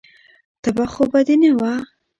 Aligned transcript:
تبه 0.61 0.85
خو 0.93 1.03
به 1.11 1.19
دې 1.27 1.35
نه 1.41 1.51
وه. 1.59 1.73